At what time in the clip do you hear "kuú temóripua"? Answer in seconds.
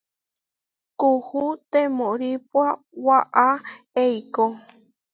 0.99-2.67